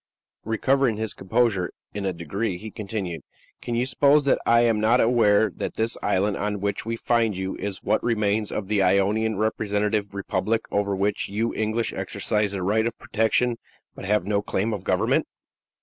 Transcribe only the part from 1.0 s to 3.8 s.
composure in a degree, he continued: "Can